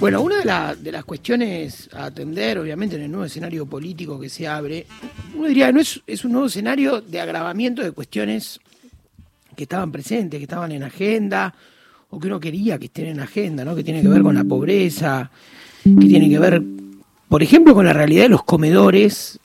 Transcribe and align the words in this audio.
Bueno, 0.00 0.22
una 0.22 0.76
de, 0.76 0.92
las 0.92 1.04
cuestiones 1.04 1.90
a 1.92 2.04
atender, 2.04 2.58
obviamente, 2.58 2.94
en 2.94 3.02
el 3.02 3.10
nuevo 3.10 3.24
escenario 3.24 3.66
político 3.66 4.20
que 4.20 4.28
se 4.28 4.46
abre, 4.46 4.86
uno 5.34 5.48
diría, 5.48 5.72
no 5.72 5.80
es, 5.80 6.00
es 6.06 6.24
un 6.24 6.32
nuevo 6.32 6.46
escenario 6.46 7.00
de 7.00 7.20
agravamiento 7.20 7.82
de 7.82 7.90
cuestiones 7.90 8.60
que 9.56 9.64
estaban 9.64 9.90
presentes, 9.90 10.38
que 10.38 10.44
estaban 10.44 10.70
en 10.70 10.84
agenda, 10.84 11.52
o 12.10 12.20
que 12.20 12.28
uno 12.28 12.38
quería 12.38 12.78
que 12.78 12.84
estén 12.86 13.06
en 13.06 13.18
agenda, 13.18 13.64
¿no? 13.64 13.74
que 13.74 13.82
tiene 13.82 14.00
que 14.00 14.08
ver 14.08 14.22
con 14.22 14.36
la 14.36 14.44
pobreza, 14.44 15.32
que 15.82 16.06
tiene 16.06 16.28
que 16.28 16.38
ver, 16.38 16.62
por 17.28 17.42
ejemplo, 17.42 17.74
con 17.74 17.84
la 17.84 17.92
realidad 17.92 18.22
de 18.22 18.28
los 18.28 18.44
comedores 18.44 19.40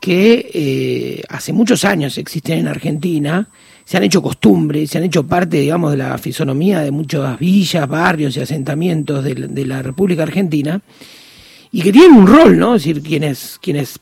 que 0.00 0.50
eh, 0.54 1.22
hace 1.28 1.52
muchos 1.52 1.84
años 1.84 2.16
existen 2.16 2.60
en 2.60 2.68
Argentina, 2.68 3.50
se 3.90 3.96
han 3.96 4.04
hecho 4.04 4.22
costumbres, 4.22 4.88
se 4.88 4.98
han 4.98 5.04
hecho 5.04 5.26
parte, 5.26 5.56
digamos, 5.56 5.90
de 5.90 5.96
la 5.96 6.16
fisonomía 6.16 6.78
de 6.78 6.92
muchas 6.92 7.36
villas, 7.40 7.88
barrios 7.88 8.36
y 8.36 8.40
asentamientos 8.40 9.24
de 9.24 9.66
la, 9.66 9.82
República 9.82 10.22
Argentina, 10.22 10.80
y 11.72 11.82
que 11.82 11.90
tienen 11.90 12.12
un 12.12 12.28
rol, 12.28 12.56
¿no? 12.56 12.76
Es 12.76 12.84
decir, 12.84 13.02
quienes, 13.02 13.58
quienes 13.60 13.98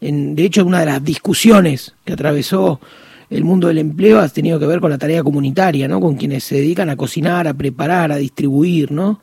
en, 0.00 0.34
de 0.34 0.42
hecho, 0.42 0.64
una 0.64 0.80
de 0.80 0.86
las 0.86 1.04
discusiones 1.04 1.94
que 2.02 2.14
atravesó 2.14 2.80
el 3.28 3.44
mundo 3.44 3.68
del 3.68 3.76
empleo 3.76 4.20
ha 4.20 4.28
tenido 4.30 4.58
que 4.58 4.64
ver 4.64 4.80
con 4.80 4.90
la 4.90 4.96
tarea 4.96 5.22
comunitaria, 5.22 5.86
¿no? 5.86 6.00
Con 6.00 6.16
quienes 6.16 6.42
se 6.42 6.54
dedican 6.54 6.88
a 6.88 6.96
cocinar, 6.96 7.46
a 7.46 7.52
preparar, 7.52 8.12
a 8.12 8.16
distribuir, 8.16 8.90
¿no? 8.90 9.20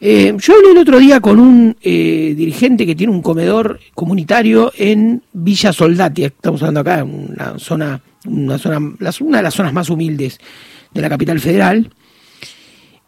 Eh, 0.00 0.34
yo 0.40 0.54
hablé 0.54 0.72
el 0.72 0.78
otro 0.78 0.98
día 0.98 1.20
con 1.20 1.38
un 1.38 1.76
eh, 1.80 2.34
dirigente 2.36 2.84
que 2.84 2.96
tiene 2.96 3.12
un 3.12 3.22
comedor 3.22 3.78
comunitario 3.94 4.72
en 4.76 5.22
Villa 5.32 5.72
Soldati, 5.72 6.24
estamos 6.24 6.60
hablando 6.62 6.80
acá, 6.80 7.04
una 7.04 7.60
zona, 7.60 8.02
una 8.26 8.58
zona, 8.58 8.78
una 9.20 9.36
de 9.38 9.42
las 9.42 9.54
zonas 9.54 9.72
más 9.72 9.90
humildes 9.90 10.38
de 10.92 11.02
la 11.02 11.08
capital 11.08 11.40
federal, 11.40 11.90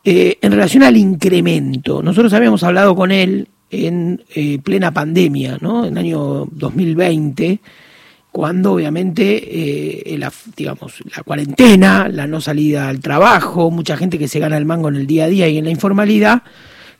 eh, 0.04 0.38
en 0.40 0.52
relación 0.52 0.82
al 0.82 0.96
incremento. 0.96 2.02
Nosotros 2.02 2.32
habíamos 2.32 2.62
hablado 2.62 2.94
con 2.94 3.10
él 3.10 3.48
en 3.70 4.22
plena 4.64 4.92
pandemia, 4.92 5.58
¿no? 5.60 5.84
En 5.84 5.92
el 5.92 5.98
año 5.98 6.46
2020 6.50 7.60
cuando 8.30 8.74
obviamente 8.74 10.04
la, 10.16 10.32
digamos, 10.56 11.02
la 11.14 11.22
cuarentena, 11.22 12.08
la 12.08 12.26
no 12.26 12.40
salida 12.40 12.88
al 12.88 13.00
trabajo, 13.00 13.70
mucha 13.70 13.96
gente 13.96 14.18
que 14.18 14.28
se 14.28 14.38
gana 14.38 14.56
el 14.56 14.64
mango 14.64 14.88
en 14.88 14.96
el 14.96 15.06
día 15.06 15.24
a 15.24 15.28
día 15.28 15.48
y 15.48 15.58
en 15.58 15.64
la 15.64 15.70
informalidad, 15.70 16.42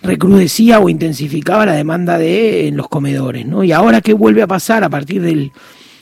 recrudecía 0.03 0.81
o 0.81 0.89
intensificaba 0.89 1.67
la 1.67 1.75
demanda 1.75 2.19
de 2.19 2.69
en 2.69 2.77
los 2.77 2.89
comedores, 2.89 3.47
¿no? 3.47 3.65
Y 3.65 3.73
ahora 3.73 4.01
qué 4.01 4.15
vuelve 4.15 4.43
a 4.43 4.47
pasar 4.47 4.85
a 4.85 4.89
partir 4.89 5.23
del 5.23 5.53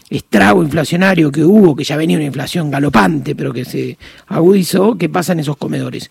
estrago 0.09 0.63
inflacionario 0.63 1.33
que 1.33 1.45
hubo, 1.45 1.75
que 1.75 1.85
ya 1.85 1.97
venía 1.97 2.17
una 2.17 2.27
inflación 2.27 2.71
galopante, 2.71 3.35
pero 3.35 3.53
que 3.53 3.65
se 3.65 3.99
agudizó, 4.29 4.97
¿qué 4.97 5.09
pasa 5.09 5.33
en 5.33 5.41
esos 5.41 5.57
comedores? 5.57 6.11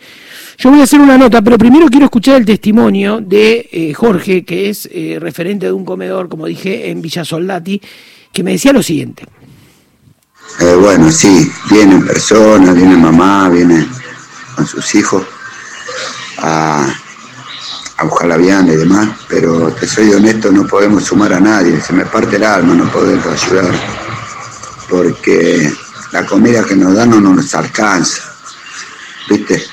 Yo 0.58 0.70
voy 0.70 0.82
a 0.82 0.84
hacer 0.84 1.00
una 1.00 1.18
nota, 1.18 1.42
pero 1.42 1.58
primero 1.58 1.88
quiero 1.88 2.06
escuchar 2.06 2.38
el 2.38 2.46
testimonio 2.46 3.22
de 3.22 3.70
eh, 3.72 3.94
Jorge, 3.94 4.44
que 4.44 4.70
es 4.70 4.90
eh, 4.92 5.18
referente 5.20 5.68
de 5.68 5.72
un 5.72 5.86
comedor, 5.86 6.28
como 6.28 6.46
dije, 6.46 6.90
en 6.90 7.02
Villa 7.02 7.24
Soldati, 7.24 7.82
que 8.32 8.44
me 8.44 8.52
decía 8.52 8.74
lo 8.74 8.84
siguiente. 8.84 9.26
Eh, 10.60 10.76
bueno, 10.76 11.12
sí, 11.12 11.50
vienen 11.72 12.06
personas, 12.06 12.76
viene 12.76 12.98
mamá, 12.98 13.50
viene 13.50 13.86
con 14.56 14.68
sus 14.68 14.94
hijos 14.96 15.24
a 16.38 16.94
a 17.98 18.38
y 18.38 18.76
demás, 18.76 19.10
pero 19.28 19.72
te 19.72 19.88
soy 19.88 20.12
honesto, 20.14 20.52
no 20.52 20.68
podemos 20.68 21.04
sumar 21.06 21.34
a 21.34 21.40
nadie, 21.40 21.80
se 21.82 21.94
me 21.94 22.06
parte 22.06 22.36
el 22.36 22.44
alma 22.44 22.76
no 22.76 22.92
poder 22.92 23.20
ayudar, 23.20 23.74
porque 24.90 25.74
la 26.12 26.26
comida 26.26 26.64
que 26.64 26.76
nos 26.76 26.94
dan 26.94 27.12
no 27.12 27.22
nos 27.22 27.56
alcanza, 27.56 28.22
¿viste? 29.30 29.64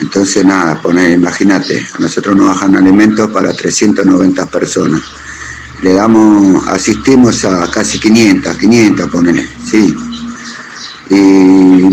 Entonces 0.00 0.44
nada, 0.44 0.80
poner, 0.80 1.10
imagínate, 1.10 1.84
a 1.94 1.98
nosotros 1.98 2.36
nos 2.36 2.48
bajan 2.48 2.76
alimentos 2.76 3.30
para 3.30 3.52
390 3.52 4.46
personas. 4.46 5.02
Le 5.82 5.94
damos, 5.94 6.66
asistimos 6.68 7.44
a 7.44 7.70
casi 7.70 7.98
500, 7.98 8.56
500 8.56 9.10
ponele, 9.10 9.48
sí. 9.64 9.94
Y 11.08 11.14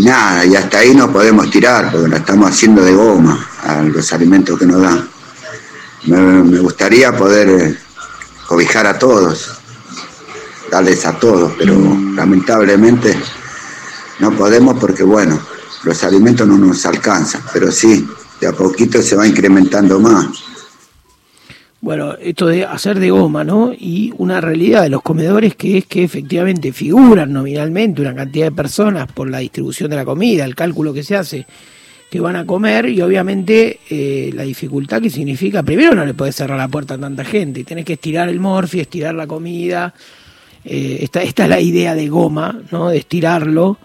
nada, 0.04 0.44
y 0.44 0.54
hasta 0.54 0.78
ahí 0.78 0.94
no 0.94 1.10
podemos 1.10 1.50
tirar, 1.50 1.90
porque 1.90 2.08
la 2.08 2.18
estamos 2.18 2.50
haciendo 2.50 2.82
de 2.82 2.92
goma 2.92 3.46
a 3.62 3.82
los 3.82 4.12
alimentos 4.12 4.58
que 4.58 4.66
nos 4.66 4.82
dan 4.82 5.13
me, 6.06 6.58
gustaría 6.58 7.16
poder 7.16 7.48
eh, 7.48 7.76
cobijar 8.46 8.86
a 8.86 8.98
todos, 8.98 9.50
darles 10.70 11.04
a 11.06 11.18
todos, 11.18 11.52
pero 11.58 11.74
lamentablemente 12.14 13.16
no 14.20 14.32
podemos 14.32 14.78
porque, 14.78 15.02
bueno, 15.02 15.40
los 15.84 16.04
alimentos 16.04 16.46
no 16.46 16.58
nos 16.58 16.84
alcanzan, 16.86 17.42
pero 17.52 17.70
sí, 17.70 18.06
de 18.40 18.46
a 18.46 18.52
poquito 18.52 19.02
se 19.02 19.16
va 19.16 19.26
incrementando 19.26 19.98
más. 20.00 20.26
Bueno, 21.80 22.14
esto 22.14 22.46
de 22.46 22.64
hacer 22.64 22.98
de 22.98 23.10
goma, 23.10 23.44
¿no? 23.44 23.70
Y 23.78 24.14
una 24.16 24.40
realidad 24.40 24.82
de 24.82 24.88
los 24.88 25.02
comedores 25.02 25.54
que 25.54 25.76
es 25.76 25.84
que 25.84 26.02
efectivamente 26.02 26.72
figuran 26.72 27.30
nominalmente 27.30 28.00
una 28.00 28.14
cantidad 28.14 28.46
de 28.46 28.52
personas 28.52 29.12
por 29.12 29.28
la 29.28 29.38
distribución 29.38 29.90
de 29.90 29.96
la 29.96 30.04
comida, 30.06 30.46
el 30.46 30.54
cálculo 30.54 30.94
que 30.94 31.02
se 31.02 31.14
hace 31.14 31.46
que 32.14 32.20
van 32.20 32.36
a 32.36 32.46
comer 32.46 32.88
y 32.90 33.02
obviamente 33.02 33.80
eh, 33.90 34.30
la 34.32 34.44
dificultad 34.44 35.02
que 35.02 35.10
significa, 35.10 35.64
primero 35.64 35.96
no 35.96 36.06
le 36.06 36.14
puedes 36.14 36.36
cerrar 36.36 36.56
la 36.56 36.68
puerta 36.68 36.94
a 36.94 36.98
tanta 36.98 37.24
gente, 37.24 37.64
tenés 37.64 37.84
que 37.84 37.94
estirar 37.94 38.28
el 38.28 38.38
morfi, 38.38 38.78
estirar 38.78 39.16
la 39.16 39.26
comida, 39.26 39.92
eh, 40.64 40.98
esta, 41.00 41.24
esta 41.24 41.42
es 41.42 41.50
la 41.50 41.60
idea 41.60 41.96
de 41.96 42.08
goma, 42.08 42.60
¿no? 42.70 42.90
de 42.90 42.98
estirarlo 42.98 43.78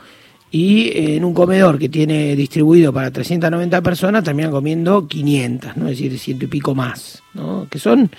y 0.51 0.89
eh, 0.89 1.16
en 1.16 1.25
un 1.25 1.34
comedor 1.34 1.79
que 1.79 1.89
tiene 1.89 2.35
distribuido 2.35 2.94
para 2.94 3.09
390 3.09 3.81
personas 3.81 4.23
terminan 4.23 4.51
comiendo 4.51 5.07
500, 5.07 5.78
¿no? 5.78 5.88
es 5.88 5.97
decir, 5.97 6.19
ciento 6.19 6.45
y 6.45 6.50
pico 6.50 6.75
más, 6.75 7.23
¿no? 7.34 7.66
que 7.68 7.79
son 7.79 8.12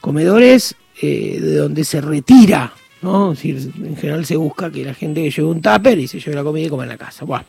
comedores 0.00 0.74
de 1.00 1.54
donde 1.54 1.84
se 1.84 2.00
retira, 2.00 2.72
¿no? 3.00 3.30
Decir, 3.30 3.72
en 3.76 3.96
general 3.96 4.26
se 4.26 4.36
busca 4.36 4.72
que 4.72 4.84
la 4.84 4.94
gente 4.94 5.28
lleve 5.30 5.48
un 5.48 5.62
tupper 5.62 6.00
y 6.00 6.08
se 6.08 6.18
lleve 6.18 6.34
la 6.34 6.42
comida 6.42 6.66
y 6.66 6.68
coma 6.68 6.82
en 6.82 6.88
la 6.88 6.98
casa. 6.98 7.24
Bueno. 7.24 7.44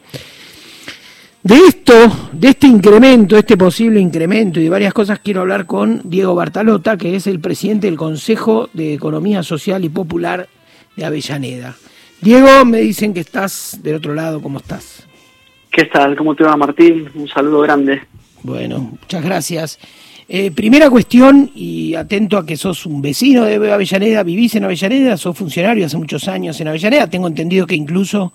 De 1.43 1.57
esto, 1.57 1.93
de 2.31 2.47
este 2.51 2.67
incremento, 2.67 3.35
este 3.35 3.57
posible 3.57 3.99
incremento 3.99 4.61
y 4.61 4.63
de 4.63 4.69
varias 4.69 4.93
cosas, 4.93 5.19
quiero 5.19 5.41
hablar 5.41 5.65
con 5.65 5.99
Diego 6.05 6.33
Bartalota, 6.35 6.95
que 6.95 7.17
es 7.17 7.27
el 7.27 7.41
presidente 7.41 7.87
del 7.87 7.97
Consejo 7.97 8.69
de 8.71 8.93
Economía 8.93 9.43
Social 9.43 9.83
y 9.83 9.89
Popular 9.89 10.47
de 10.95 11.03
Avellaneda. 11.03 11.75
Diego, 12.21 12.63
me 12.63 12.79
dicen 12.79 13.13
que 13.13 13.19
estás 13.19 13.77
del 13.83 13.95
otro 13.95 14.13
lado, 14.13 14.41
¿cómo 14.41 14.59
estás? 14.59 15.05
¿Qué 15.69 15.83
tal? 15.83 16.15
¿Cómo 16.15 16.33
te 16.33 16.45
va, 16.45 16.55
Martín? 16.55 17.09
Un 17.13 17.27
saludo 17.27 17.59
grande. 17.59 18.03
Bueno, 18.41 18.79
muchas 19.01 19.21
gracias. 19.21 19.79
Eh, 20.29 20.49
primera 20.51 20.89
cuestión, 20.89 21.51
y 21.53 21.93
atento 21.95 22.37
a 22.37 22.45
que 22.45 22.55
sos 22.55 22.85
un 22.85 23.01
vecino 23.01 23.43
de 23.43 23.55
Avellaneda, 23.69 24.23
vivís 24.23 24.55
en 24.55 24.63
Avellaneda, 24.63 25.17
sos 25.17 25.37
funcionario 25.37 25.87
hace 25.87 25.97
muchos 25.97 26.29
años 26.29 26.61
en 26.61 26.69
Avellaneda, 26.69 27.09
tengo 27.09 27.27
entendido 27.27 27.67
que 27.67 27.75
incluso 27.75 28.31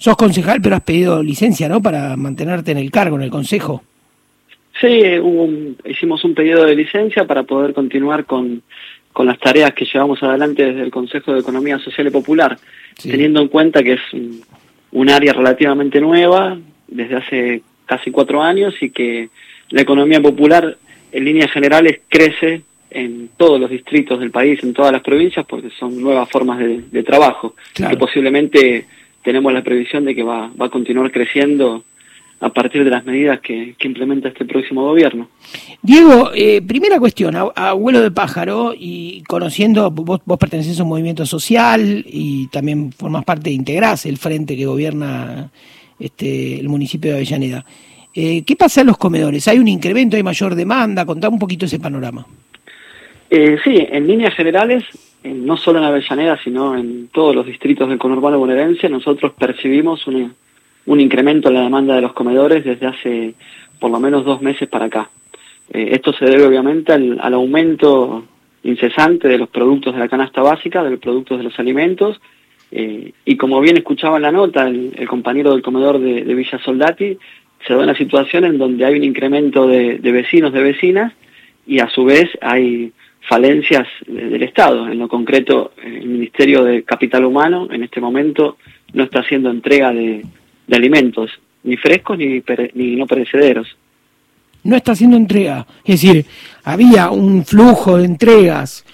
sos 0.00 0.16
concejal, 0.16 0.60
pero 0.62 0.74
has 0.74 0.82
pedido 0.82 1.22
licencia, 1.22 1.68
¿no? 1.68 1.80
Para 1.80 2.16
mantenerte 2.16 2.72
en 2.72 2.78
el 2.78 2.90
cargo, 2.90 3.16
en 3.16 3.22
el 3.22 3.30
consejo. 3.30 3.84
Sí, 4.80 5.02
hicimos 5.84 6.24
un 6.24 6.34
pedido 6.34 6.64
de 6.64 6.74
licencia 6.74 7.26
para 7.26 7.42
poder 7.42 7.74
continuar 7.74 8.24
con, 8.24 8.62
con 9.12 9.26
las 9.26 9.38
tareas 9.38 9.74
que 9.74 9.84
llevamos 9.84 10.22
adelante 10.22 10.64
desde 10.64 10.82
el 10.82 10.90
Consejo 10.90 11.34
de 11.34 11.40
Economía 11.40 11.78
Social 11.78 12.06
y 12.06 12.10
Popular, 12.10 12.58
teniendo 13.02 13.42
en 13.42 13.48
cuenta 13.48 13.82
que 13.82 13.94
es 13.94 14.00
un, 14.92 15.10
área 15.10 15.34
relativamente 15.34 16.00
nueva, 16.00 16.58
desde 16.88 17.16
hace 17.16 17.62
casi 17.84 18.10
cuatro 18.10 18.42
años, 18.42 18.74
y 18.80 18.88
que 18.88 19.28
la 19.68 19.82
economía 19.82 20.22
popular 20.22 20.78
en 21.12 21.24
líneas 21.24 21.50
generales 21.52 22.00
crece 22.08 22.62
en 22.90 23.28
todos 23.36 23.60
los 23.60 23.68
distritos 23.68 24.18
del 24.18 24.30
país, 24.30 24.62
en 24.62 24.72
todas 24.72 24.92
las 24.92 25.02
provincias, 25.02 25.44
porque 25.46 25.68
son 25.78 26.00
nuevas 26.00 26.28
formas 26.30 26.58
de, 26.58 27.02
trabajo, 27.02 27.54
que 27.74 27.96
posiblemente 27.98 28.86
tenemos 29.22 29.52
la 29.52 29.62
previsión 29.62 30.04
de 30.04 30.14
que 30.14 30.22
va, 30.22 30.50
va 30.60 30.66
a 30.66 30.70
continuar 30.70 31.10
creciendo 31.10 31.84
a 32.40 32.48
partir 32.48 32.84
de 32.84 32.90
las 32.90 33.04
medidas 33.04 33.40
que, 33.40 33.74
implementa 33.82 34.28
este 34.28 34.46
próximo 34.46 34.82
gobierno. 34.82 35.28
Diego, 35.82 36.30
eh, 36.34 36.62
primera 36.62 36.98
cuestión, 36.98 37.36
abuelo 37.36 38.00
de 38.00 38.10
pájaro, 38.10 38.72
y 38.76 39.22
conociendo, 39.28 39.90
vos, 39.90 40.20
vos 40.24 40.38
pertenecés 40.38 40.80
a 40.80 40.82
un 40.82 40.88
movimiento 40.88 41.26
social 41.26 42.02
y 42.06 42.48
también 42.48 42.92
formas 42.92 43.24
parte 43.24 43.50
de 43.50 43.56
Integras, 43.56 44.06
el 44.06 44.16
frente 44.16 44.56
que 44.56 44.64
gobierna 44.64 45.50
este, 45.98 46.58
el 46.58 46.68
municipio 46.70 47.10
de 47.10 47.18
Avellaneda. 47.18 47.64
Eh, 48.14 48.42
¿Qué 48.44 48.56
pasa 48.56 48.80
en 48.80 48.86
los 48.86 48.96
comedores? 48.96 49.46
¿Hay 49.46 49.58
un 49.58 49.68
incremento, 49.68 50.16
hay 50.16 50.22
mayor 50.22 50.54
demanda? 50.54 51.04
Contame 51.04 51.34
un 51.34 51.38
poquito 51.38 51.66
ese 51.66 51.78
panorama. 51.78 52.26
Eh, 53.28 53.58
sí, 53.62 53.86
en 53.90 54.06
líneas 54.06 54.34
generales 54.34 54.84
no 55.24 55.56
solo 55.56 55.78
en 55.78 55.84
Avellaneda, 55.84 56.38
sino 56.42 56.76
en 56.76 57.08
todos 57.08 57.34
los 57.34 57.46
distritos 57.46 57.88
del 57.88 57.98
conurbano 57.98 58.38
bonaerense, 58.38 58.88
nosotros 58.88 59.32
percibimos 59.38 60.06
un, 60.06 60.32
un 60.86 61.00
incremento 61.00 61.48
en 61.48 61.54
la 61.54 61.62
demanda 61.62 61.94
de 61.94 62.00
los 62.00 62.12
comedores 62.12 62.64
desde 62.64 62.86
hace 62.86 63.34
por 63.78 63.90
lo 63.90 64.00
menos 64.00 64.24
dos 64.24 64.42
meses 64.42 64.68
para 64.68 64.86
acá. 64.86 65.10
Eh, 65.72 65.90
esto 65.92 66.12
se 66.12 66.24
debe 66.24 66.44
obviamente 66.44 66.92
al, 66.92 67.34
aumento 67.34 68.24
incesante 68.62 69.28
de 69.28 69.38
los 69.38 69.48
productos 69.48 69.94
de 69.94 70.00
la 70.00 70.08
canasta 70.08 70.42
básica, 70.42 70.82
de 70.82 70.90
los 70.90 71.00
productos 71.00 71.38
de 71.38 71.44
los 71.44 71.58
alimentos, 71.58 72.20
eh, 72.72 73.12
y 73.24 73.36
como 73.36 73.60
bien 73.60 73.76
escuchaba 73.76 74.16
en 74.16 74.22
la 74.22 74.32
nota 74.32 74.66
el, 74.68 75.08
compañero 75.08 75.52
del 75.52 75.62
comedor 75.62 75.98
de, 75.98 76.34
Villa 76.34 76.58
Soldati, 76.58 77.18
se 77.66 77.74
da 77.74 77.82
una 77.82 77.94
situación 77.94 78.44
en 78.44 78.58
donde 78.58 78.84
hay 78.84 78.94
un 78.94 79.04
incremento 79.04 79.66
de, 79.66 79.98
de 79.98 80.12
vecinos, 80.12 80.52
de 80.52 80.62
vecinas, 80.62 81.12
y 81.66 81.80
a 81.80 81.88
su 81.88 82.04
vez 82.04 82.28
hay 82.40 82.92
falencias 83.28 83.86
del 84.06 84.42
Estado. 84.42 84.88
En 84.88 84.98
lo 84.98 85.08
concreto, 85.08 85.72
el 85.82 86.06
Ministerio 86.06 86.64
de 86.64 86.82
Capital 86.82 87.24
Humano 87.24 87.68
en 87.70 87.82
este 87.82 88.00
momento 88.00 88.56
no 88.92 89.04
está 89.04 89.20
haciendo 89.20 89.50
entrega 89.50 89.92
de, 89.92 90.24
alimentos, 90.72 91.30
ni 91.64 91.76
frescos 91.76 92.18
ni, 92.18 92.42
ni 92.74 92.96
no 92.96 93.06
perecederos. 93.06 93.76
No 94.62 94.76
está 94.76 94.92
haciendo 94.92 95.16
entrega. 95.16 95.66
Es 95.84 96.02
decir, 96.02 96.26
había 96.64 97.10
un 97.10 97.44
flujo 97.44 97.96
de 97.96 98.04
entregas 98.04 98.84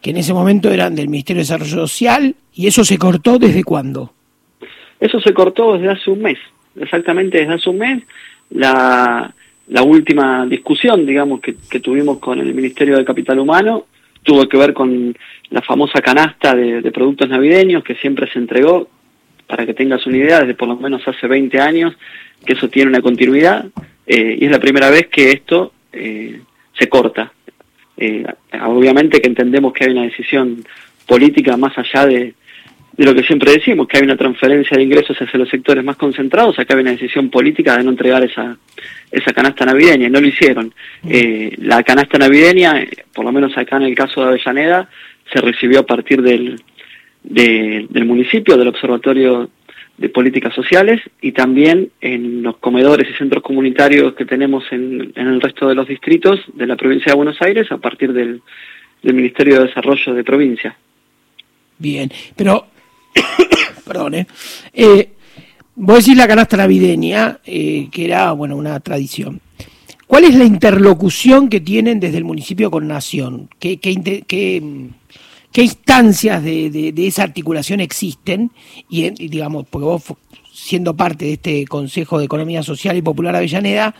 que 0.00 0.10
en 0.10 0.16
ese 0.16 0.32
momento 0.32 0.70
eran 0.70 0.94
del 0.94 1.08
Ministerio 1.08 1.40
de 1.40 1.44
Desarrollo 1.44 1.86
Social 1.86 2.34
y 2.54 2.66
eso 2.66 2.84
se 2.84 2.98
cortó 2.98 3.38
desde 3.38 3.64
cuándo? 3.64 4.12
Eso 4.98 5.20
se 5.20 5.32
cortó 5.32 5.74
desde 5.74 5.90
hace 5.90 6.10
un 6.10 6.22
mes, 6.22 6.38
exactamente 6.76 7.38
desde 7.38 7.54
hace 7.54 7.70
un 7.70 7.78
mes. 7.78 8.02
La, 8.50 9.34
la 9.70 9.82
última 9.82 10.46
discusión, 10.46 11.06
digamos, 11.06 11.40
que, 11.40 11.54
tuvimos 11.80 12.18
con 12.18 12.38
el 12.40 12.52
Ministerio 12.54 12.96
de 12.96 13.04
Capital 13.04 13.38
Humano 13.38 13.86
tuvo 14.22 14.46
que 14.48 14.58
ver 14.58 14.74
con 14.74 15.16
la 15.48 15.62
famosa 15.62 16.02
canasta 16.02 16.54
de, 16.54 16.82
productos 16.92 17.28
navideños 17.28 17.82
que 17.82 17.94
siempre 17.94 18.30
se 18.30 18.38
entregó, 18.38 18.88
para 19.46 19.64
que 19.64 19.72
tengas 19.72 20.06
una 20.06 20.18
idea, 20.18 20.40
desde 20.40 20.54
por 20.54 20.68
lo 20.68 20.76
menos 20.76 21.06
hace 21.08 21.26
20 21.26 21.58
años, 21.58 21.94
que 22.44 22.52
eso 22.52 22.68
tiene 22.68 22.90
una 22.90 23.00
continuidad, 23.00 23.66
eh, 24.06 24.36
y 24.40 24.44
es 24.44 24.50
la 24.50 24.60
primera 24.60 24.90
vez 24.90 25.06
que 25.08 25.30
esto 25.30 25.72
eh, 25.92 26.40
se 26.78 26.88
corta. 26.88 27.32
Eh, 27.96 28.24
obviamente 28.62 29.20
que 29.20 29.28
entendemos 29.28 29.72
que 29.72 29.84
hay 29.84 29.92
una 29.92 30.02
decisión 30.02 30.64
política 31.06 31.56
más 31.56 31.76
allá 31.78 32.06
de, 32.06 32.34
de 32.96 33.04
lo 33.04 33.14
que 33.14 33.22
siempre 33.22 33.52
decimos, 33.52 33.86
que 33.86 33.98
hay 33.98 34.02
una 34.02 34.16
transferencia 34.16 34.76
de 34.76 34.82
ingresos 34.82 35.16
hacia 35.20 35.38
los 35.38 35.48
sectores 35.48 35.84
más 35.84 35.96
concentrados, 35.96 36.58
acá 36.58 36.74
hay 36.74 36.80
una 36.80 36.90
decisión 36.90 37.30
política 37.30 37.76
de 37.76 37.84
no 37.84 37.90
entregar 37.90 38.22
esa, 38.24 38.56
esa 39.10 39.32
canasta 39.32 39.64
navideña, 39.64 40.08
y 40.08 40.10
no 40.10 40.20
lo 40.20 40.26
hicieron. 40.26 40.74
Eh, 41.08 41.54
la 41.58 41.82
canasta 41.82 42.18
navideña, 42.18 42.84
por 43.14 43.24
lo 43.24 43.32
menos 43.32 43.56
acá 43.56 43.76
en 43.76 43.84
el 43.84 43.94
caso 43.94 44.20
de 44.20 44.28
Avellaneda, 44.28 44.88
se 45.32 45.40
recibió 45.40 45.80
a 45.80 45.86
partir 45.86 46.20
del, 46.20 46.60
del 47.22 48.04
municipio, 48.04 48.56
del 48.56 48.68
Observatorio 48.68 49.48
de 49.96 50.08
Políticas 50.08 50.54
Sociales, 50.54 51.00
y 51.20 51.32
también 51.32 51.90
en 52.00 52.42
los 52.42 52.56
comedores 52.56 53.08
y 53.08 53.14
centros 53.14 53.42
comunitarios 53.42 54.14
que 54.14 54.24
tenemos 54.24 54.64
en, 54.72 55.12
en 55.14 55.26
el 55.26 55.40
resto 55.40 55.68
de 55.68 55.74
los 55.74 55.86
distritos 55.86 56.40
de 56.54 56.66
la 56.66 56.76
provincia 56.76 57.12
de 57.12 57.16
Buenos 57.16 57.40
Aires, 57.40 57.70
a 57.70 57.78
partir 57.78 58.12
del, 58.12 58.42
del 59.02 59.14
Ministerio 59.14 59.58
de 59.58 59.66
Desarrollo 59.66 60.14
de 60.14 60.24
Provincia. 60.24 60.76
Bien, 61.78 62.10
pero 62.36 62.66
perdón, 63.84 64.14
¿eh? 64.14 64.26
¿eh? 64.72 65.12
Vos 65.76 66.04
decís 66.04 66.16
la 66.16 66.28
canasta 66.28 66.56
navideña, 66.56 67.40
eh, 67.44 67.88
que 67.90 68.04
era, 68.04 68.32
bueno, 68.32 68.56
una 68.56 68.78
tradición. 68.80 69.40
¿Cuál 70.06 70.24
es 70.24 70.34
la 70.34 70.44
interlocución 70.44 71.48
que 71.48 71.60
tienen 71.60 72.00
desde 72.00 72.18
el 72.18 72.24
municipio 72.24 72.70
con 72.70 72.88
Nación? 72.88 73.48
¿Qué, 73.58 73.78
instancias 75.54 76.42
de, 76.42 76.92
esa 76.96 77.22
articulación 77.22 77.80
existen? 77.80 78.50
Y, 78.88 79.08
digamos, 79.10 79.66
porque 79.70 79.84
vos, 79.84 80.02
siendo 80.52 80.96
parte 80.96 81.26
de 81.26 81.32
este 81.34 81.64
Consejo 81.64 82.18
de 82.18 82.24
Economía 82.24 82.62
Social 82.62 82.96
y 82.96 83.02
Popular 83.02 83.36
Avellaneda, 83.36 83.94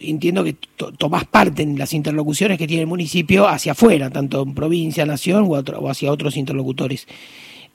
entiendo 0.00 0.42
que 0.42 0.56
tomás 0.98 1.24
parte 1.24 1.62
en 1.62 1.78
las 1.78 1.92
interlocuciones 1.92 2.58
que 2.58 2.66
tiene 2.66 2.82
el 2.82 2.88
municipio 2.88 3.46
hacia 3.46 3.72
afuera, 3.72 4.10
tanto 4.10 4.42
en 4.42 4.54
provincia, 4.54 5.06
nación 5.06 5.46
o 5.48 5.88
hacia 5.88 6.10
otros 6.10 6.36
interlocutores. 6.36 7.06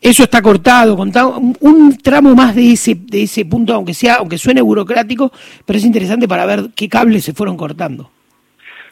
Eso 0.01 0.24
está 0.24 0.42
cortado, 0.42 0.96
contado, 0.96 1.40
un, 1.60 1.98
tramo 1.98 2.34
más 2.34 2.56
de 2.56 2.72
ese, 2.72 2.96
de 2.96 3.24
ese 3.24 3.44
punto, 3.46 3.74
aunque 3.74 3.94
sea, 3.94 4.16
aunque 4.16 4.38
suene 4.38 4.62
burocrático, 4.62 5.31
pero 5.66 5.78
es 5.78 5.86
interesante 5.86 6.28
para 6.28 6.46
ver 6.46 6.69
qué 6.75 6.88
cables 6.88 7.25
se 7.25 7.34
fueron 7.34 7.57
cortando. 7.57 8.10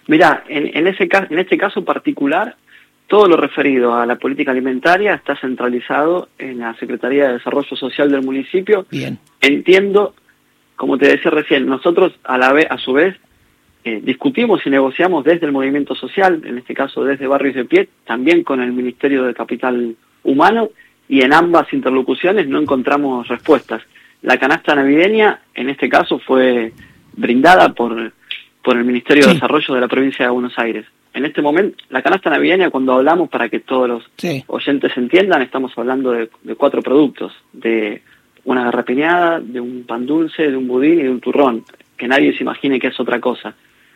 Mira, 0.07 0.43
en, 0.47 0.87
ese 0.87 1.07
en 1.29 1.39
este 1.39 1.57
caso 1.57 1.83
particular, 1.85 2.55
todo 3.07 3.27
lo 3.27 3.37
referido 3.37 3.95
a 3.95 4.05
la 4.05 4.17
política 4.17 4.51
alimentaria 4.51 5.13
está 5.13 5.37
centralizado 5.37 6.27
en 6.37 6.59
la 6.59 6.73
Secretaría 6.75 7.27
de 7.27 7.33
Desarrollo 7.33 7.75
Social 7.77 8.11
del 8.11 8.23
municipio. 8.23 8.85
Bien. 8.91 9.17
Entiendo, 9.39 10.13
como 10.75 10.97
te 10.97 11.07
decía 11.07 11.31
recién, 11.31 11.65
nosotros 11.67 12.13
a 12.25 12.37
la 12.37 12.51
vez, 12.51 12.67
a 12.69 12.77
su 12.77 12.93
vez, 12.93 13.15
eh, 13.85 14.01
discutimos 14.03 14.65
y 14.65 14.69
negociamos 14.69 15.23
desde 15.23 15.45
el 15.45 15.53
movimiento 15.53 15.95
social, 15.95 16.41
en 16.45 16.57
este 16.57 16.73
caso 16.73 17.05
desde 17.05 17.27
Barrios 17.27 17.55
de 17.55 17.63
Pie, 17.63 17.87
también 18.05 18.43
con 18.43 18.61
el 18.61 18.73
Ministerio 18.73 19.23
de 19.23 19.33
Capital 19.33 19.95
Humano 20.23 20.69
y 21.09 21.21
en 21.21 21.33
ambas 21.33 21.71
interlocuciones 21.73 22.47
no 22.47 22.59
encontramos 22.59 23.27
respuestas. 23.27 23.81
La 24.21 24.37
canasta 24.37 24.75
navideña, 24.75 25.41
en 25.53 25.69
este 25.69 25.89
caso, 25.89 26.19
fue 26.19 26.73
brindada 27.13 27.69
por, 27.73 28.11
por 28.63 28.77
el 28.77 28.83
Ministerio 28.83 29.27
de 29.27 29.33
Desarrollo 29.33 29.73
de 29.73 29.81
la 29.81 29.87
provincia 29.87 30.25
de 30.25 30.31
Buenos 30.31 30.57
Aires. 30.57 30.85
En 31.13 31.25
este 31.25 31.41
momento, 31.41 31.83
la 31.89 32.01
canasta 32.01 32.29
navideña, 32.29 32.69
cuando 32.69 32.93
hablamos, 32.93 33.29
para 33.29 33.49
que 33.49 33.59
todos 33.61 33.89
los 33.89 34.03
oyentes 34.47 34.95
entiendan, 34.97 35.41
estamos 35.41 35.71
hablando 35.77 36.11
de, 36.11 36.29
cuatro 36.55 36.81
productos, 36.81 37.33
de 37.53 38.01
una 38.43 38.65
garrapiñada, 38.65 39.39
de 39.39 39.59
un 39.59 39.83
pan 39.83 40.05
dulce, 40.05 40.51
de 40.51 40.55
un 40.55 40.67
budín 40.67 40.99
y 40.99 41.03
de 41.03 41.09
un 41.09 41.19
turrón, 41.19 41.63
que 41.97 42.07
nadie 42.07 42.35
se 42.37 42.43
imagine 42.43 42.79
que 42.79 42.87
es 42.87 42.99
otra 42.99 43.19
cosa. 43.19 43.55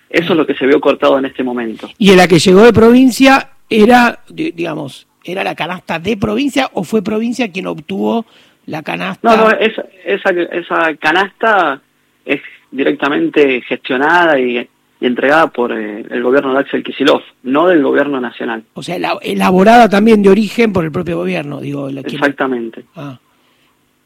Eso 0.10 0.34
es 0.34 0.38
lo 0.38 0.48
que 0.48 0.56
se 0.56 0.66
vio 0.66 0.82
cortado 0.82 1.20
en 1.20 1.26
este 1.26 1.44
momento. 1.44 1.90
Y 1.98 2.10
en 2.10 2.18
la 2.18 2.28
que 2.28 2.40
llegó 2.40 2.64
de 2.64 2.74
provincia 2.74 3.52
era, 3.70 4.20
digamos, 4.30 5.08
¿Era 5.24 5.44
la 5.44 5.56
canasta 5.56 6.00
de 6.00 6.18
provincia 6.18 6.70
o 6.74 6.84
fue 6.84 7.04
provincia 7.04 7.52
quien 7.52 7.68
obtuvo 7.68 8.26
la 8.66 8.82
canasta? 8.82 9.36
No, 9.36 9.50
no, 9.50 9.52
esa, 9.52 9.84
esa, 10.32 10.96
canasta 10.96 11.82
es 12.26 12.42
directamente 12.72 13.62
gestionada 13.62 14.40
y, 14.40 14.68
entregada 15.00 15.48
por 15.48 15.72
eh, 15.74 16.06
el 16.10 16.22
gobierno 16.22 16.54
de 16.54 16.60
Axel 16.60 16.84
Kisilov, 16.84 17.22
no 17.44 17.68
del 17.68 17.82
gobierno 17.82 18.22
nacional. 18.22 18.64
O 18.76 18.84
sea, 18.84 18.98
elaborada 19.22 19.90
también 19.90 20.22
de 20.22 20.30
origen 20.30 20.72
por 20.72 20.86
el 20.86 20.92
propio 20.92 21.18
gobierno, 21.18 21.60
digo. 21.60 21.90
Exactamente. 21.90 22.86
Ah. 22.96 23.20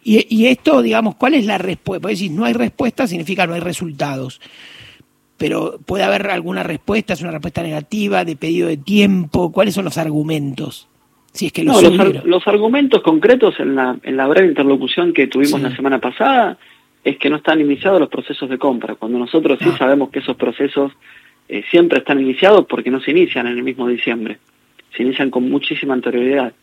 Y, 0.03 0.25
y, 0.29 0.47
esto, 0.47 0.81
digamos, 0.81 1.15
¿cuál 1.15 1.33
es 1.33 1.45
la 1.45 1.57
respuesta? 1.57 2.01
Porque 2.01 2.13
decir, 2.13 2.31
no 2.31 2.45
hay 2.45 2.53
respuesta 2.53 3.07
significa 3.07 3.45
no 3.45 3.55
hay 3.55 3.59
resultados. 3.59 4.39
Pero 5.37 5.79
puede 5.85 6.03
haber 6.05 6.29
alguna 6.29 6.63
respuesta, 6.63 7.13
es 7.13 7.21
una 7.21 7.31
respuesta 7.31 7.61
negativa, 7.61 8.23
de 8.23 8.37
pedido 8.37 8.69
de 8.69 8.77
tiempo, 8.77 9.51
¿cuáles 9.51 9.73
son 9.73 9.83
los 9.83 9.97
argumentos? 9.97 10.87
Es 11.41 11.51
que 11.51 11.63
no, 11.63 11.79
los, 11.81 12.47
argumentos 12.47 13.01
concretos 13.01 13.59
en 13.59 13.75
la, 13.75 13.97
en 14.03 14.15
la 14.15 14.27
breve 14.27 14.47
interlocución 14.47 15.13
que 15.13 15.27
tuvimos 15.27 15.61
la 15.61 15.75
semana 15.75 15.99
pasada 15.99 16.57
es 17.03 17.17
que 17.17 17.29
no 17.29 17.37
están 17.37 17.61
iniciados 17.61 17.99
los 17.99 18.09
procesos 18.09 18.49
de 18.49 18.57
compra, 18.57 18.95
cuando 18.95 19.19
nosotros 19.19 19.59
sí 19.61 19.69
ah. 19.71 19.77
sabemos 19.77 20.09
que 20.09 20.19
esos 20.19 20.35
procesos 20.35 20.91
eh, 21.47 21.63
siempre 21.69 21.99
están 21.99 22.19
iniciados 22.19 22.65
porque 22.67 22.89
no 22.89 22.99
se 22.99 23.11
inician 23.11 23.47
en 23.47 23.57
el 23.57 23.63
mismo 23.63 23.87
diciembre, 23.87 24.39
se 24.95 25.03
inician 25.03 25.29
con 25.29 25.49
muchísima 25.49 25.93
anterioridad. 25.93 26.53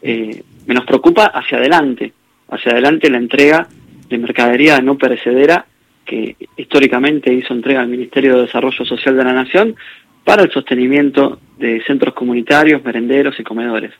Eh, 0.00 0.42
me 0.66 0.74
nos 0.74 0.84
preocupa 0.84 1.26
hacia 1.26 1.58
adelante, 1.58 2.12
hacia 2.48 2.72
adelante 2.72 3.10
la 3.10 3.18
entrega 3.18 3.68
de 4.08 4.18
mercadería 4.18 4.80
no 4.80 4.96
perecedera 4.96 5.66
que 6.04 6.36
históricamente 6.56 7.32
hizo 7.34 7.52
entrega 7.52 7.80
al 7.80 7.88
Ministerio 7.88 8.36
de 8.36 8.42
Desarrollo 8.42 8.84
Social 8.84 9.16
de 9.16 9.24
la 9.24 9.32
Nación 9.32 9.74
para 10.24 10.42
el 10.42 10.50
sostenimiento 10.50 11.40
de 11.58 11.82
centros 11.86 12.14
comunitarios, 12.14 12.84
merenderos 12.84 13.38
y 13.40 13.42
comedores. 13.42 13.92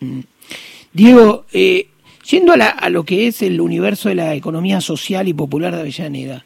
Mm. 0.00 0.20
Diego, 0.92 1.44
eh, 1.52 1.88
yendo 2.28 2.52
a, 2.52 2.88
lo 2.88 3.04
que 3.04 3.26
es 3.26 3.42
el 3.42 3.60
universo 3.60 4.08
de 4.08 4.14
la 4.14 4.34
economía 4.34 4.80
social 4.80 5.26
y 5.28 5.34
popular 5.34 5.74
de 5.74 5.80
Avellaneda, 5.80 6.44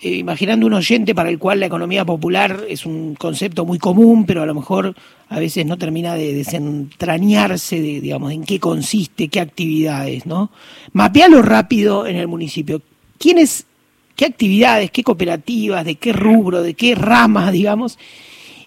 eh, 0.00 0.16
imaginando 0.16 0.66
un 0.66 0.74
oyente 0.74 1.14
para 1.14 1.30
el 1.30 1.38
cual 1.38 1.60
la 1.60 1.66
economía 1.66 2.04
popular 2.04 2.64
es 2.68 2.84
un 2.84 3.14
concepto 3.14 3.64
muy 3.64 3.78
común, 3.78 4.26
pero 4.26 4.42
a 4.42 4.46
lo 4.46 4.54
mejor 4.54 4.94
a 5.30 5.38
veces 5.38 5.64
no 5.64 5.78
termina 5.78 6.14
de 6.14 6.34
desentrañarse 6.34 7.80
de, 7.80 8.00
digamos, 8.02 8.32
en 8.32 8.44
qué 8.44 8.60
consiste, 8.60 9.28
qué 9.28 9.40
actividades, 9.40 10.26
¿no? 10.26 10.50
Mapealo 10.92 11.40
rápido 11.40 12.06
en 12.06 12.16
el 12.16 12.28
municipio. 12.28 12.82
¿Quiénes, 13.18 13.66
qué 14.14 14.26
actividades, 14.26 14.90
qué 14.90 15.02
cooperativas, 15.02 15.86
de 15.86 15.94
qué 15.94 16.12
rubro, 16.12 16.62
de 16.62 16.74
qué 16.74 16.94
ramas, 16.94 17.50
digamos, 17.54 17.98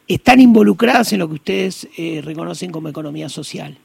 están 0.07 0.39
involucradas 0.39 1.13
en 1.13 1.19
lo 1.19 1.27
que 1.27 1.35
ustedes 1.35 1.87
eh, 1.97 2.21
reconocen 2.23 2.71
como 2.71 2.89
economía 2.89 3.29
social? 3.29 3.77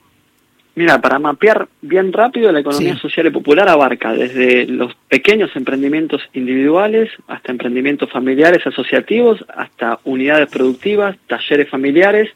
Mira, 0.74 1.00
para 1.02 1.18
mapear 1.18 1.68
bien 1.82 2.14
rápido, 2.14 2.50
la 2.50 2.60
economía 2.60 2.96
social 2.96 3.26
y 3.26 3.30
popular 3.30 3.68
abarca 3.68 4.14
desde 4.14 4.66
los 4.66 4.94
pequeños 5.08 5.54
emprendimientos 5.54 6.22
individuales 6.32 7.10
hasta 7.28 7.52
emprendimientos 7.52 8.10
familiares 8.10 8.66
asociativos, 8.66 9.44
hasta 9.54 9.98
unidades 10.04 10.48
productivas, 10.50 11.16
talleres 11.26 11.68
familiares 11.68 12.30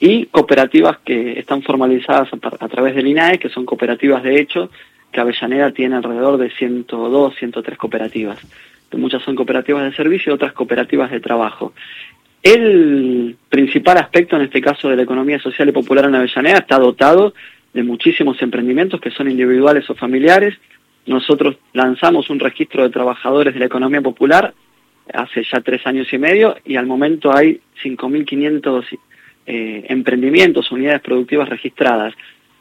y 0.00 0.24
cooperativas 0.26 0.98
que 1.04 1.38
están 1.38 1.62
formalizadas 1.62 2.30
a, 2.32 2.68
través 2.68 2.94
del 2.94 3.08
INAE, 3.08 3.38
que 3.38 3.50
son 3.50 3.66
cooperativas 3.66 4.22
de 4.22 4.40
hecho, 4.40 4.70
que 5.12 5.20
Avellaneda 5.20 5.70
tiene 5.72 5.96
alrededor 5.96 6.38
de 6.38 6.50
102, 6.50 7.34
103 7.36 7.78
cooperativas. 7.78 8.38
Muchas 8.96 9.22
son 9.22 9.34
cooperativas 9.34 9.82
de 9.82 9.96
servicio 9.96 10.32
y 10.32 10.34
otras 10.34 10.52
cooperativas 10.52 11.10
de 11.10 11.20
trabajo. 11.20 11.72
El 12.44 13.38
principal 13.48 13.96
aspecto 13.96 14.36
en 14.36 14.42
este 14.42 14.60
caso 14.60 14.90
de 14.90 14.96
la 14.96 15.02
economía 15.02 15.38
social 15.38 15.66
y 15.66 15.72
popular 15.72 16.04
en 16.04 16.14
Avellaneda 16.14 16.58
está 16.58 16.78
dotado 16.78 17.32
de 17.72 17.82
muchísimos 17.82 18.40
emprendimientos 18.42 19.00
que 19.00 19.10
son 19.10 19.30
individuales 19.30 19.88
o 19.88 19.94
familiares. 19.94 20.54
Nosotros 21.06 21.56
lanzamos 21.72 22.28
un 22.28 22.38
registro 22.38 22.82
de 22.82 22.90
trabajadores 22.90 23.54
de 23.54 23.60
la 23.60 23.66
economía 23.66 24.02
popular 24.02 24.52
hace 25.10 25.42
ya 25.42 25.62
tres 25.62 25.86
años 25.86 26.12
y 26.12 26.18
medio 26.18 26.58
y 26.66 26.76
al 26.76 26.84
momento 26.84 27.34
hay 27.34 27.60
5.500 27.82 28.98
eh, 29.46 29.86
emprendimientos, 29.88 30.70
unidades 30.70 31.00
productivas 31.00 31.48
registradas. 31.48 32.12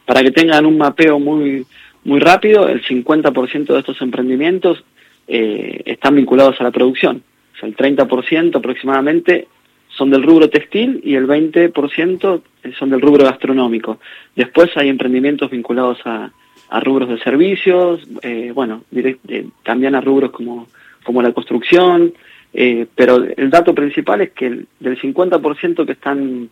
Para 0.05 0.21
que 0.21 0.31
tengan 0.31 0.65
un 0.65 0.77
mapeo 0.77 1.19
muy, 1.19 1.65
muy 2.05 2.21
rápido, 2.21 2.69
el 2.69 2.81
50% 2.85 3.65
de 3.65 3.79
estos 3.79 4.01
emprendimientos 4.01 4.81
eh, 5.27 5.81
están 5.83 6.15
vinculados 6.15 6.61
a 6.61 6.63
la 6.63 6.71
producción. 6.71 7.21
O 7.53 7.59
sea, 7.59 7.67
el 7.67 7.75
30% 7.75 8.55
aproximadamente 8.55 9.49
son 9.95 10.09
del 10.09 10.23
rubro 10.23 10.50
textil 10.50 11.01
y 11.03 11.15
el 11.15 11.27
20% 11.27 12.41
son 12.77 12.89
del 12.89 13.01
rubro 13.01 13.25
gastronómico. 13.25 14.00
Después 14.35 14.71
hay 14.75 14.89
emprendimientos 14.89 15.51
vinculados 15.51 16.00
a, 16.05 16.31
a 16.69 16.79
rubros 16.79 17.09
de 17.09 17.19
servicios, 17.19 18.01
eh, 18.23 18.51
bueno, 18.53 18.83
eh, 18.95 19.47
también 19.63 19.93
a 19.93 20.01
rubros 20.01 20.31
como, 20.31 20.67
como 21.03 21.21
la 21.21 21.31
construcción, 21.31 22.13
eh, 22.51 22.88
pero 22.95 23.17
el 23.23 23.50
dato 23.51 23.75
principal 23.75 24.21
es 24.21 24.31
que 24.31 24.65
del 24.79 25.00
50% 25.00 25.85
que 25.85 25.91
están 25.91 26.50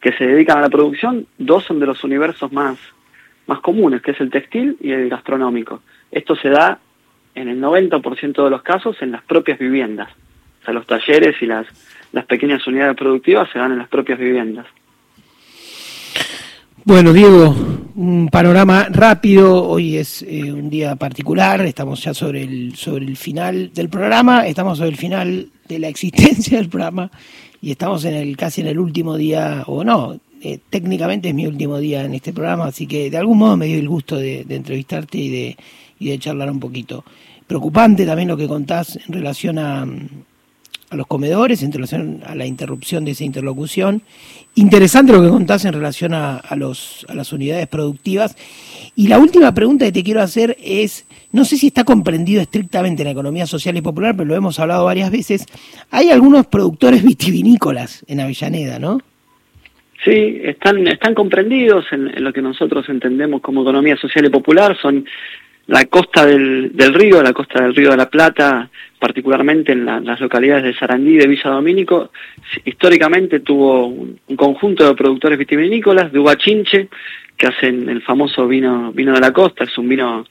que 0.00 0.12
se 0.12 0.26
dedican 0.26 0.58
a 0.58 0.62
la 0.62 0.68
producción, 0.70 1.26
dos 1.38 1.64
son 1.64 1.80
de 1.80 1.86
los 1.86 2.02
universos 2.04 2.52
más, 2.52 2.78
más 3.46 3.60
comunes, 3.60 4.00
que 4.00 4.12
es 4.12 4.20
el 4.20 4.30
textil 4.30 4.76
y 4.80 4.92
el 4.92 5.08
gastronómico. 5.08 5.82
Esto 6.10 6.36
se 6.36 6.48
da 6.48 6.78
en 7.34 7.48
el 7.48 7.60
90% 7.60 8.44
de 8.44 8.50
los 8.50 8.62
casos 8.62 8.96
en 9.02 9.10
las 9.10 9.22
propias 9.22 9.58
viviendas. 9.58 10.08
Los 10.66 10.86
talleres 10.86 11.36
y 11.40 11.46
las, 11.46 11.66
las 12.12 12.26
pequeñas 12.26 12.66
unidades 12.66 12.96
productivas 12.96 13.48
se 13.50 13.58
dan 13.58 13.72
en 13.72 13.78
las 13.78 13.88
propias 13.88 14.18
viviendas. 14.18 14.66
Bueno, 16.84 17.12
Diego, 17.12 17.54
un 17.96 18.28
panorama 18.30 18.86
rápido. 18.90 19.64
Hoy 19.64 19.96
es 19.96 20.22
eh, 20.22 20.52
un 20.52 20.70
día 20.70 20.96
particular. 20.96 21.60
Estamos 21.62 22.02
ya 22.02 22.14
sobre 22.14 22.42
el, 22.42 22.76
sobre 22.76 23.04
el 23.04 23.16
final 23.16 23.72
del 23.74 23.88
programa. 23.88 24.46
Estamos 24.46 24.78
sobre 24.78 24.90
el 24.90 24.96
final 24.96 25.48
de 25.68 25.78
la 25.78 25.88
existencia 25.94 26.58
del 26.58 26.68
programa 26.68 27.10
y 27.60 27.70
estamos 27.72 28.04
en 28.04 28.14
el 28.14 28.36
casi 28.36 28.60
en 28.60 28.68
el 28.68 28.78
último 28.78 29.16
día, 29.16 29.64
o 29.66 29.82
no, 29.84 30.18
eh, 30.40 30.60
técnicamente 30.70 31.28
es 31.28 31.34
mi 31.34 31.46
último 31.46 31.78
día 31.78 32.04
en 32.04 32.14
este 32.14 32.32
programa, 32.32 32.66
así 32.66 32.86
que 32.86 33.10
de 33.10 33.16
algún 33.16 33.38
modo 33.38 33.56
me 33.56 33.66
dio 33.66 33.78
el 33.78 33.88
gusto 33.88 34.16
de, 34.16 34.46
entrevistarte 34.48 35.18
y 35.18 35.28
de, 35.30 35.56
y 35.98 36.10
de 36.10 36.18
charlar 36.18 36.50
un 36.50 36.60
poquito. 36.60 37.04
Preocupante 37.46 38.06
también 38.06 38.28
lo 38.28 38.36
que 38.36 38.46
contás 38.46 38.96
en 38.96 39.12
relación 39.12 39.58
a, 39.58 39.86
a 40.90 40.96
los 40.96 41.06
comedores, 41.06 41.62
en 41.62 41.72
relación 41.72 42.20
a 42.26 42.34
la 42.34 42.46
interrupción 42.46 43.04
de 43.04 43.12
esa 43.12 43.24
interlocución. 43.24 44.02
Interesante 44.54 45.12
lo 45.12 45.22
que 45.22 45.28
contás 45.28 45.64
en 45.64 45.72
relación 45.72 46.14
a, 46.14 46.42
los, 46.56 47.06
a 47.08 47.14
las 47.14 47.32
unidades 47.32 47.66
productivas. 47.66 48.36
Y 48.96 49.08
la 49.08 49.18
última 49.18 49.52
pregunta 49.54 49.84
que 49.84 49.92
te 49.92 50.02
quiero 50.02 50.20
hacer 50.20 50.56
es, 50.62 51.06
no 51.32 51.44
sé 51.44 51.56
si 51.56 51.68
está 51.68 51.84
comprendido 51.84 52.40
estrictamente 52.40 53.02
en 53.02 53.06
la 53.06 53.12
economía 53.12 53.46
social 53.46 53.76
y 53.76 53.82
popular, 53.82 54.16
pero 54.16 54.28
lo 54.28 54.34
hemos 54.34 54.58
hablado 54.58 54.84
varias 54.84 55.10
veces. 55.10 55.46
Hay 55.90 56.10
algunos 56.10 56.46
productores 56.46 57.04
vitivinícolas 57.04 58.04
en 58.08 58.20
Avellaneda, 58.20 58.78
¿no? 58.78 59.00
Sí, 60.04 60.40
están, 60.44 60.86
están 60.86 61.14
comprendidos 61.14 61.84
en, 61.90 62.22
lo 62.22 62.32
que 62.32 62.40
nosotros 62.40 62.88
entendemos 62.88 63.40
como 63.40 63.62
economía 63.62 63.96
social 63.96 64.26
y 64.26 64.30
popular. 64.30 64.76
Son 64.80 65.04
la 65.68 65.84
costa 65.84 66.24
del, 66.24 66.70
del 66.74 66.94
río, 66.94 67.22
la 67.22 67.34
costa 67.34 67.62
del 67.62 67.74
río 67.74 67.90
de 67.90 67.96
la 67.96 68.08
Plata, 68.08 68.70
particularmente 68.98 69.72
en 69.72 69.84
las 69.84 70.18
localidades 70.18 70.64
de 70.64 70.74
Sarandí 70.74 71.12
y 71.12 71.18
de 71.18 71.26
Villa 71.26 71.50
Domínico, 71.50 72.10
históricamente 72.64 73.40
tuvo 73.40 73.86
un, 73.86 74.18
conjunto 74.34 74.86
de 74.86 74.94
productores 74.94 75.38
vitivinícolas 75.38 76.10
de 76.10 76.18
uva 76.18 76.36
chinche 76.36 76.88
que 77.36 77.46
hacen 77.46 77.88
el 77.88 78.02
famoso 78.02 78.48
vino 78.48 78.92
vino 78.92 79.12
de 79.12 79.20
la 79.20 79.30
costa. 79.30 79.64
Es 79.64 79.76
un 79.76 79.88
vino, 79.88 80.26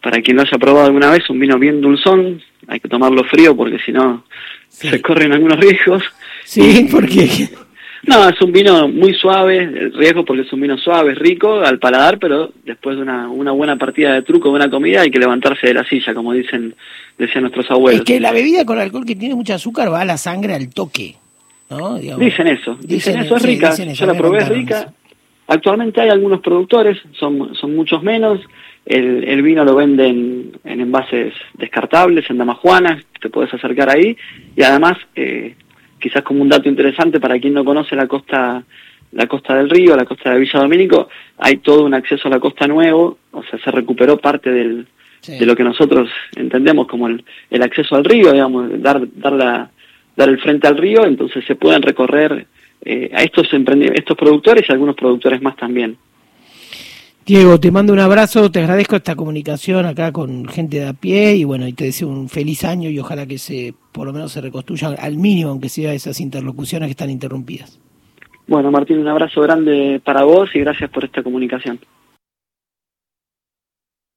para 0.00 0.22
quien 0.22 0.36
lo 0.36 0.42
haya 0.42 0.58
probado 0.58 0.86
alguna 0.86 1.10
vez, 1.10 1.28
un 1.28 1.38
vino 1.38 1.58
bien 1.58 1.80
dulzón. 1.80 2.42
Hay 2.66 2.80
que 2.80 2.88
tomarlo 2.88 3.24
frío 3.24 3.54
porque 3.54 3.78
si 3.78 3.92
no 3.92 4.24
se 4.68 5.02
corren 5.02 5.34
algunos 5.34 5.60
riesgos. 5.60 6.02
Sí, 6.44 6.88
porque 6.90 7.50
no, 8.04 8.28
es 8.28 8.40
un 8.42 8.50
vino 8.50 8.88
muy 8.88 9.14
suave, 9.14 9.90
riesgo 9.94 10.24
porque 10.24 10.42
es 10.42 10.52
un 10.52 10.60
vino 10.60 10.76
suave, 10.76 11.14
rico 11.14 11.60
al 11.60 11.78
paladar, 11.78 12.18
pero 12.18 12.52
después 12.64 12.96
de 12.96 13.02
una, 13.02 13.28
una 13.28 13.52
buena 13.52 13.76
partida 13.76 14.14
de 14.14 14.22
truco, 14.22 14.50
buena 14.50 14.68
comida, 14.68 15.02
hay 15.02 15.10
que 15.10 15.20
levantarse 15.20 15.68
de 15.68 15.74
la 15.74 15.84
silla, 15.84 16.12
como 16.12 16.32
dicen 16.32 16.74
decían 17.16 17.42
nuestros 17.42 17.70
abuelos. 17.70 18.00
Es 18.00 18.06
que 18.06 18.18
la 18.18 18.32
bebida 18.32 18.64
con 18.64 18.80
alcohol 18.80 19.04
que 19.06 19.14
tiene 19.14 19.36
mucho 19.36 19.54
azúcar 19.54 19.92
va 19.92 20.00
a 20.00 20.04
la 20.04 20.16
sangre 20.16 20.54
al 20.54 20.68
toque, 20.70 21.14
¿no? 21.70 21.96
dicen 21.96 22.48
eso, 22.48 22.76
dicen, 22.80 23.20
eso, 23.20 23.36
es 23.36 23.42
rica, 23.42 23.72
yo 23.76 24.06
la 24.06 24.14
probé, 24.14 24.38
es 24.38 24.48
rica. 24.48 24.92
Actualmente 25.46 26.00
hay 26.00 26.08
algunos 26.08 26.40
productores, 26.40 26.98
son, 27.12 27.54
son 27.54 27.76
muchos 27.76 28.02
menos, 28.02 28.40
el, 28.84 29.22
el 29.24 29.42
vino 29.42 29.64
lo 29.64 29.76
venden 29.76 30.52
en 30.64 30.80
envases 30.80 31.34
descartables, 31.54 32.28
en 32.30 32.38
damajuanas, 32.38 33.04
te 33.20 33.30
puedes 33.30 33.54
acercar 33.54 33.90
ahí, 33.90 34.16
y 34.56 34.62
además... 34.64 34.98
Eh, 35.14 35.54
quizás 36.02 36.22
como 36.22 36.42
un 36.42 36.48
dato 36.48 36.68
interesante 36.68 37.20
para 37.20 37.38
quien 37.38 37.54
no 37.54 37.64
conoce 37.64 37.94
la 37.94 38.06
costa 38.06 38.62
la 39.12 39.26
costa 39.26 39.54
del 39.54 39.68
río, 39.68 39.94
la 39.94 40.06
costa 40.06 40.32
de 40.32 40.40
Villa 40.40 40.60
Domínico, 40.60 41.08
hay 41.38 41.58
todo 41.58 41.84
un 41.84 41.94
acceso 41.94 42.28
a 42.28 42.30
la 42.30 42.40
costa 42.40 42.66
nuevo, 42.66 43.18
o 43.30 43.42
sea, 43.42 43.58
se 43.58 43.70
recuperó 43.70 44.16
parte 44.16 44.50
del, 44.50 44.86
de 45.26 45.46
lo 45.46 45.54
que 45.54 45.64
nosotros 45.64 46.10
entendemos 46.34 46.86
como 46.86 47.08
el, 47.08 47.22
el 47.50 47.62
acceso 47.62 47.94
al 47.94 48.04
río, 48.04 48.32
digamos, 48.32 48.70
dar, 48.80 49.02
dar, 49.16 49.32
la, 49.34 49.70
dar 50.16 50.28
el 50.30 50.40
frente 50.40 50.66
al 50.66 50.78
río, 50.78 51.04
entonces 51.04 51.44
se 51.44 51.56
pueden 51.56 51.82
recorrer 51.82 52.46
eh, 52.84 53.10
a 53.14 53.22
estos, 53.22 53.48
estos 53.52 54.16
productores 54.16 54.64
y 54.66 54.72
algunos 54.72 54.96
productores 54.96 55.42
más 55.42 55.56
también. 55.56 55.96
Diego, 57.24 57.60
te 57.60 57.70
mando 57.70 57.92
un 57.92 58.00
abrazo, 58.00 58.50
te 58.50 58.58
agradezco 58.58 58.96
esta 58.96 59.14
comunicación 59.14 59.86
acá 59.86 60.10
con 60.10 60.44
gente 60.48 60.80
de 60.80 60.88
a 60.88 60.92
pie 60.92 61.36
y 61.36 61.44
bueno, 61.44 61.68
y 61.68 61.72
te 61.72 61.84
deseo 61.84 62.08
un 62.08 62.28
feliz 62.28 62.64
año 62.64 62.90
y 62.90 62.98
ojalá 62.98 63.26
que 63.26 63.38
se, 63.38 63.74
por 63.92 64.08
lo 64.08 64.12
menos 64.12 64.32
se 64.32 64.40
reconstruyan 64.40 64.96
al 64.98 65.16
mínimo, 65.16 65.50
aunque 65.50 65.68
sea 65.68 65.94
esas 65.94 66.20
interlocuciones 66.20 66.88
que 66.88 66.92
están 66.92 67.10
interrumpidas. 67.10 67.78
Bueno, 68.48 68.72
Martín, 68.72 68.98
un 68.98 69.06
abrazo 69.06 69.40
grande 69.40 70.00
para 70.04 70.24
vos 70.24 70.50
y 70.52 70.58
gracias 70.58 70.90
por 70.90 71.04
esta 71.04 71.22
comunicación. 71.22 71.78